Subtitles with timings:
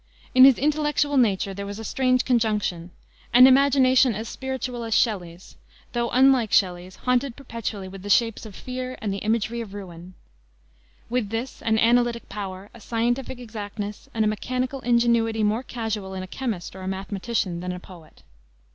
[0.33, 2.89] In his intellectual nature there was a strange conjunction;
[3.35, 5.57] an imagination as spiritual as Shelley's,
[5.93, 10.15] though, unlike Shelley's, haunted perpetually with shapes of fear and the imagery of ruin;
[11.07, 16.23] with this, an analytic power, a scientific exactness, and a mechanical ingenuity more usual in
[16.23, 18.23] a chemist or a mathematician than in a poet.